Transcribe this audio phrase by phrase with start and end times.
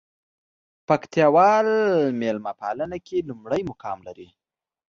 [0.87, 1.67] پکتياوال
[2.19, 4.29] ميلمه پالنه کې لومړى مقام لري.